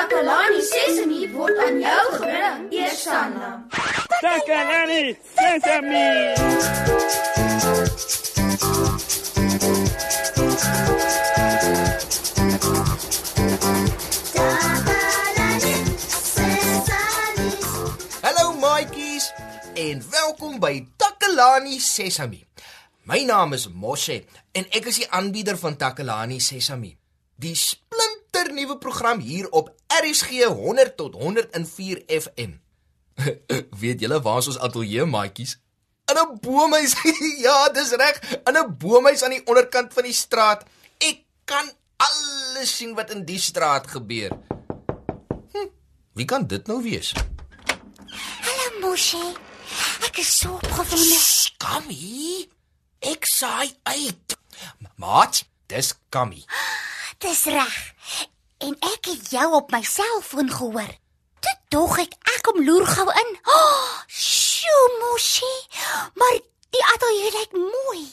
[0.00, 3.48] Takalani Sesemi word aan jou gebring, Eersanna.
[4.24, 6.08] Takalani Sesemi.
[18.24, 19.28] Hallo maatjies
[19.74, 22.40] en welkom by Takalani Sesami.
[23.04, 24.24] My naam is Moshe
[24.56, 26.96] en ek is die aanbieder van Takalani Sesami.
[27.36, 27.56] Die
[28.40, 32.52] splinternuwe program hier op RSG 100 tot 104 FM.
[33.80, 35.58] Weet julle waar is ons ateljee maatjies?
[36.10, 36.94] In 'n boomhuis.
[37.46, 40.64] ja, dis reg, in 'n boomhuis aan die onderkant van die straat.
[40.98, 44.32] Ek kan alles sien wat in die straat gebeur.
[45.52, 45.68] Hm,
[46.12, 47.12] wie kan dit nou wees?
[48.40, 49.36] Hallo Moshi.
[50.08, 51.20] Ek is so opgewonde.
[51.58, 52.48] Kammy.
[52.98, 54.36] Ek saai uit.
[54.96, 56.44] Maat, dis Kammy.
[57.20, 57.76] Dis reg.
[58.64, 60.92] En ek het jou op my selfoon gehoor.
[61.44, 63.30] Toe dog ek ek kom loer gou in.
[63.44, 65.52] Oh, Sjoe Moshi.
[66.20, 66.38] Maar
[66.72, 68.04] die ateljee lyk mooi.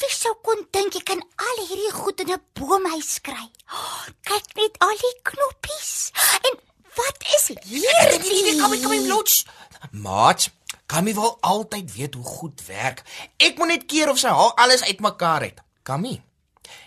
[0.00, 3.46] Wie sou kon dink jy kan al hierdie goed in 'n boomhuis kry?
[3.72, 6.10] Oh, kyk net al die knoppies.
[6.48, 6.56] En
[6.96, 8.56] wat is hier?
[8.60, 9.44] Kammy, Kammy blots.
[9.92, 10.48] Maat,
[10.86, 13.02] Kammy wil altyd weet hoe goed werk.
[13.36, 15.60] Ek moet net keer of sy haar alles uitmekaar het.
[15.82, 16.22] Kammy.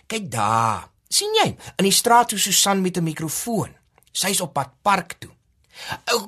[0.07, 0.89] Kyk daar.
[1.13, 1.51] Sien jy?
[1.77, 3.75] In die straat hoe Susan met 'n mikrofoon.
[4.11, 5.29] Sy's op pad park toe.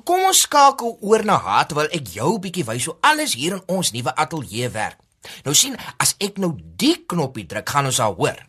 [0.04, 3.62] Kom ons skakel oor na haar terwyl ek jou bietjie wys hoe alles hier in
[3.66, 4.98] ons nuwe ateljee werk.
[5.44, 8.46] Nou sien, as ek nou die knoppie druk, gaan ons haar hoor.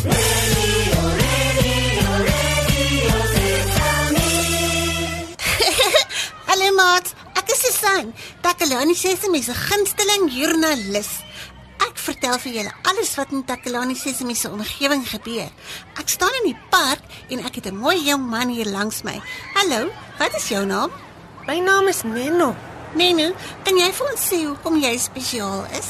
[6.50, 8.14] Hallo maat, ek is Susan.
[8.42, 11.29] Takalani Sesemi se gunsteling joernalis.
[12.20, 15.46] Vertel vir julle alles wat in Takalani Sesemi se omgewing gebeur.
[15.96, 17.00] Ek staan in die park
[17.32, 19.16] en ek het 'n mooi jong man hier langs my.
[19.54, 20.90] Hallo, wat is jou naam?
[21.46, 22.54] My naam is Neno.
[22.94, 23.32] Nenu,
[23.64, 25.88] kan jy vir ons sê hoekom jy spesiaal is?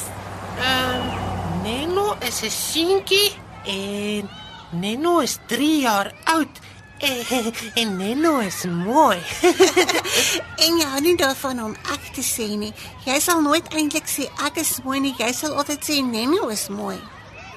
[0.62, 3.34] Ehm uh, Neno is 'n seentjie
[3.66, 4.30] en
[4.70, 6.54] Neno is 3 jaar oud.
[7.00, 9.18] En, en Neno is mooi.
[10.64, 12.72] En jy hou nie daarvan om ek te sê nie.
[13.06, 15.14] Jy sal nooit eintlik sê ek is mooi nie.
[15.16, 16.98] Jy sal altyd sê Nenu is mooi.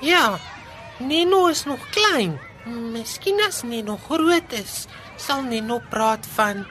[0.01, 0.39] ja,
[0.99, 2.37] Neno is nog klein.
[2.65, 4.85] Miskien as Neno groot is,
[5.19, 6.63] sal Neno praat van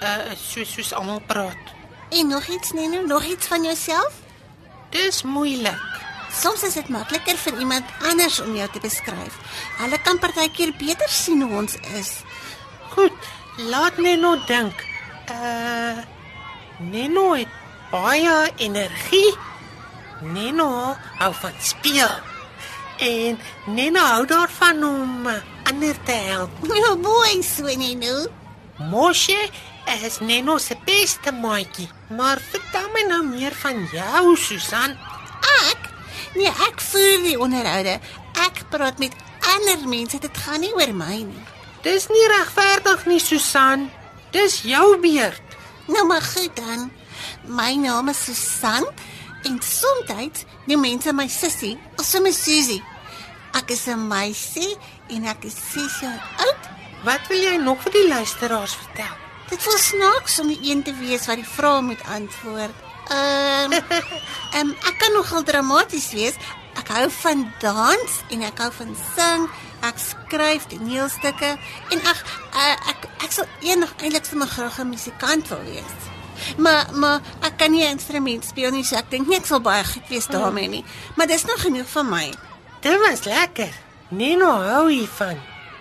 [0.00, 1.74] uh soos soos almal praat.
[2.10, 4.22] En nog iets Nenu, nog iets van jouself?
[4.90, 5.89] Dis moeilik.
[6.30, 9.38] Soms is dit makliker vir iemand anders om jou te beskryf.
[9.80, 12.12] Hulle kan partykeer beter sien hoe ons is.
[12.94, 13.30] Goed,
[13.70, 14.86] laat Neno dink.
[15.30, 15.98] Uh
[16.80, 17.50] Neno het
[17.90, 19.34] baie energie.
[20.22, 22.14] Neno hou van speel.
[22.98, 25.28] En Neno hou daarvan om
[25.68, 26.62] ander te help.
[26.62, 28.30] Nou mooi so Nenu.
[28.88, 29.50] Moshe
[29.98, 31.90] is Neno se beste maatjie.
[32.08, 34.96] Maar vertel my nou meer van jou, Susan.
[36.34, 37.98] Nee, ek voer die onderhoude.
[38.46, 39.14] Ek praat met
[39.56, 40.18] ander mense.
[40.18, 41.46] Dit gaan nie oor my nie.
[41.82, 43.88] Dis nie regverdig nie, Susan.
[44.30, 45.56] Dis jou beurt.
[45.90, 46.90] Nou maar goed dan.
[47.48, 48.86] My naam is Susan
[49.42, 52.82] en soms noem mense my sussie of sommer Susie.
[53.52, 54.76] Ek is 'n meisie
[55.08, 56.62] en ek is 6 jaar oud.
[57.04, 59.14] Wat wil jy nog vir die luisteraars vertel?
[59.48, 62.89] Dit voel snaaks om die een te wees wat die vrae moet antwoord.
[63.10, 63.72] Ehm
[64.58, 66.36] um, ek kan nogal dramaties wees.
[66.78, 69.48] Ek hou van dans en ek hou van sing.
[69.86, 71.50] Ek skryf toneelstukke
[71.94, 72.20] en ag
[72.54, 75.94] uh, ek ek sal eendag eintlik sommer graag 'n musikant wil wees.
[76.56, 79.60] Maar maar ek kan nie 'n instrument speel nie, so ek dink nie ek sal
[79.60, 80.84] baie goed wees daarmee nie.
[81.16, 82.34] Maar dis nog genoeg vir my.
[82.80, 83.72] Dit was lekker.
[84.08, 85.38] Neno hou hiervan.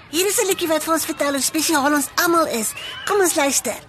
[0.10, 2.74] Hier is 'n liedjie wat vir ons vertel hoe spesiaal ons almal is.
[3.06, 3.89] Kom ons luister.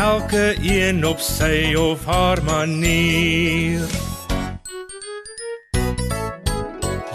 [0.00, 3.84] elke een op sy of haar manier.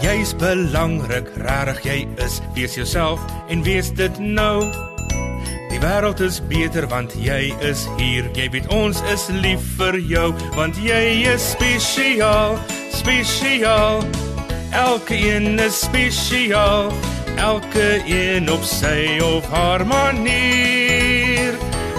[0.02, 2.42] Jy's belangrik, rarig jy is.
[2.54, 4.62] Wees jouself en wees dit nou.
[5.72, 8.30] Die wêreld is beter want jy is hier.
[8.38, 12.60] Jy weet ons is lief vir jou want jy is spesiaal,
[12.94, 14.06] spesiaal.
[14.76, 16.94] Elke een is spesiaal,
[17.42, 21.05] elke een op sy of haar manier.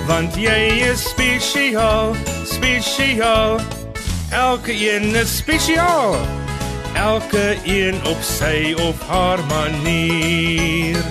[0.06, 2.14] Want jy is spesiaal,
[2.46, 3.58] spesiaal.
[4.30, 6.14] Elke een is spesiaal.
[6.94, 11.02] Elke een op sy of haar manier.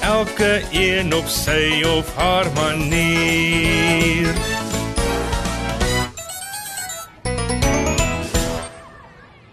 [0.00, 4.32] Elke een op sy of haar manier.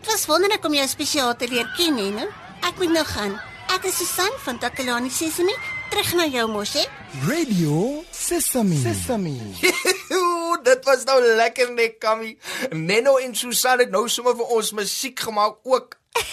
[0.01, 2.30] Dit was wonderlik om jou spesiaal te leer ken, hè, nou?
[2.62, 3.39] Ek moet nou gaan.
[3.74, 5.81] Ek is Susan van Takalani Sesemi.
[5.91, 6.83] Terug na jou mos, hè?
[7.27, 8.77] Radio Sesame.
[8.79, 9.33] Sesame.
[10.15, 12.38] Ooh, dit was nou lekker net, Kammy.
[12.71, 15.97] Neno en Susan het nou sommer vir ons musiek gemaak ook.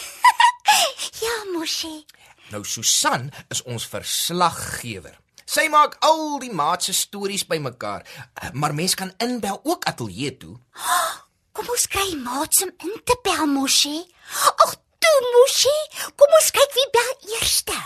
[1.18, 2.04] Ja, Moshi.
[2.52, 5.16] Nou Susan is ons verslaggewer.
[5.48, 8.04] Sy maak al die maat se stories bymekaar,
[8.52, 10.54] maar mens kan inbel ook ateljee toe.
[11.56, 13.96] Kom ons kry maats om in te bel, Moshi.
[14.62, 15.76] Ag, toe Moshi.
[16.14, 17.78] Kom ons kyk wie bel eerste.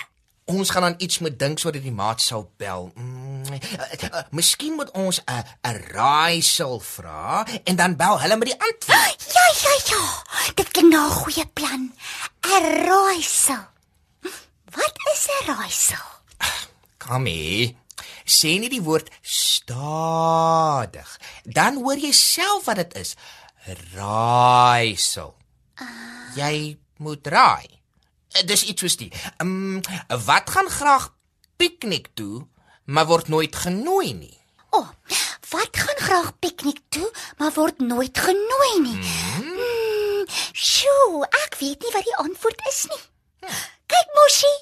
[0.52, 2.90] Ons gaan dan iets moet dink sodat die maat sal bel.
[2.94, 3.60] Mm, uh,
[4.04, 8.60] uh, miskien moet ons 'n uh, 'n raaisel vra en dan bel hulle met die
[8.60, 9.20] antwoord.
[9.36, 10.02] Ja, ja, ja.
[10.54, 11.92] Dit klink na 'n goeie plan.
[12.44, 13.64] 'n Raaisel.
[14.76, 16.08] Wat is 'n raaisel?
[17.02, 17.76] Kammy,
[18.24, 21.10] sê nie die woord stadig.
[21.44, 23.16] Dan hoor jy self wat dit is.
[23.94, 25.34] Raaisel.
[26.36, 27.81] Jy moet raai.
[28.32, 29.10] Eh, Dis iets soos die.
[29.36, 29.80] Ehm um,
[30.26, 31.10] wat gaan graag
[31.56, 32.46] piknik toe,
[32.84, 34.38] maar word nooit genooi nie.
[34.70, 34.88] O, oh,
[35.50, 38.98] wat gaan graag piknik toe, maar word nooit genooi nie.
[39.36, 40.24] Hmm.
[40.52, 43.02] Sjoe, ek weet nie wat die antwoord is nie.
[43.92, 44.52] Kyk Moshi,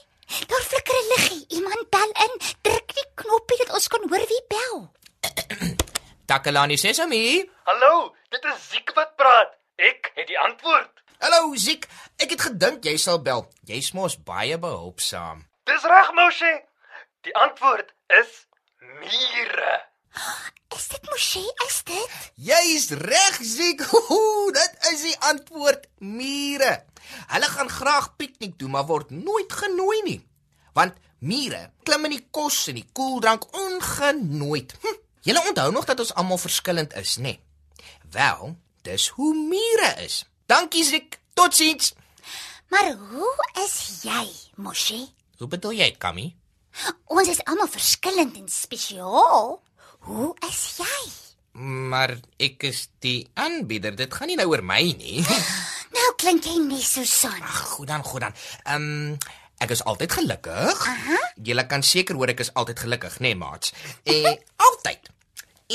[0.50, 1.44] daar flikker 'n liggie.
[1.58, 2.34] Iemand bel in.
[2.62, 4.90] Druk die knoppie dat ons kan hoor wie bel.
[6.26, 7.46] Takalani Sesame.
[7.64, 9.54] Hallo, dit is Ziek wat praat.
[9.76, 10.90] Ek het die antwoord.
[11.20, 11.82] Hallo Ziek,
[12.16, 13.42] ek het gedink jy sal bel.
[13.68, 15.42] Jy's mos baie behulpsaam.
[15.68, 16.52] Dis reg, Moshi.
[17.28, 18.30] Die antwoord is
[18.80, 19.74] mure.
[20.72, 21.42] Is dit Moshi?
[21.66, 22.14] Is dit?
[22.40, 23.84] Jy's reg, Ziek.
[24.00, 25.84] Ooh, dit is die antwoord.
[26.00, 26.72] Mure.
[27.34, 30.18] Hulle gaan graag piknik doen, maar word nooit genooi nie.
[30.72, 34.72] Want mure klim in die kos en die koeldrank ongenooid.
[34.80, 34.96] Hm.
[35.28, 37.36] Julle onthou nog dat ons almal verskillend is, nê?
[37.36, 37.86] Nee?
[38.16, 38.56] Wel,
[38.88, 40.22] dis hoe mure is.
[40.50, 41.20] Dankie, Ziek.
[41.34, 41.92] Totsiens.
[42.68, 45.04] Maar hoe is jy, Moshi?
[45.38, 46.24] Hoe bedoel jy, Kammy?
[47.06, 49.60] Ons is almal verskillend en spesiaal.
[50.08, 51.04] Hoe is jy?
[51.92, 53.94] Maar ek is die aanbieder.
[53.94, 55.22] Dit gaan nie nou oor my nie.
[55.90, 57.40] Nou klink jy nie so son.
[57.42, 58.34] Ag, goed dan, goed dan.
[58.62, 59.16] Ehm um,
[59.62, 60.84] ek is altyd gelukkig.
[60.86, 61.16] Aha.
[61.34, 63.74] Julle kan seker hoor ek is altyd gelukkig, nê, nee, maats?
[64.06, 65.10] En altyd.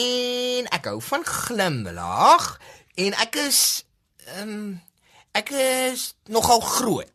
[0.03, 2.47] En ek hou van glimlag
[2.95, 3.59] en ek is
[4.25, 4.81] ehm um,
[5.35, 7.09] ek is nogal groot.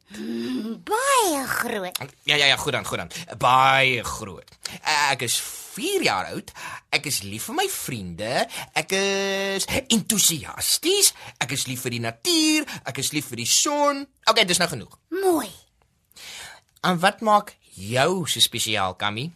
[0.85, 1.99] Baie groot.
[2.29, 3.11] Ja ja ja, goed dan, goed dan.
[3.39, 4.51] Baie groot.
[5.11, 6.53] Ek is 4 jaar oud.
[6.93, 8.45] Ek is lief vir my vriende.
[8.77, 11.15] Ek is entoesiasties.
[11.41, 12.69] Ek is lief vir die natuur.
[12.85, 14.05] Ek is lief vir die son.
[14.29, 14.99] Okay, dis nou genoeg.
[15.17, 15.49] Mooi.
[16.85, 19.31] En wat maak jou so spesiaal, Kammy?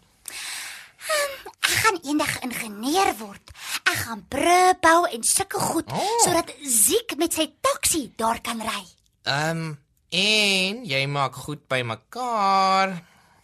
[1.95, 3.51] Gaan eendag ingenieur word.
[3.87, 6.23] Ek gaan brûe bou en sulke goed Oh.
[6.25, 8.83] sodat Ziek met sy taxi daar kan ry.
[9.23, 9.79] Ehm um,
[10.11, 12.97] en jy maak goed by mekaar.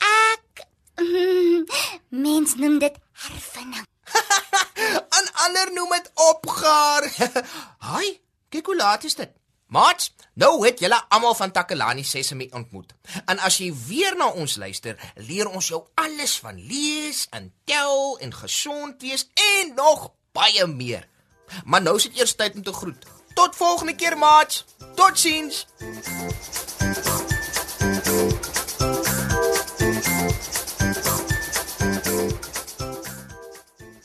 [0.02, 0.64] Ek
[0.98, 1.62] mm,
[2.08, 3.86] mens noem dit hervinding.
[5.20, 7.06] En ander noem dit opgaar.
[7.86, 9.30] Haai, kyk hoe laat is dit.
[9.70, 12.90] Mats, nou het julle almal van Takalani Sesemi ontmoet.
[13.30, 18.18] En as jy weer na ons luister, leer ons jou alles van lees en tel
[18.18, 21.06] en gesond wees en nog baie meer.
[21.64, 23.06] Maar nou is dit eers tyd om te groet.
[23.34, 24.64] Tot volgende keer, Mats.
[24.98, 25.66] Totsiens.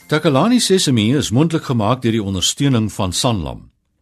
[0.08, 3.75] Takalani Sesemi is mondelik gemaak deur die ondersteuning van Sanlam.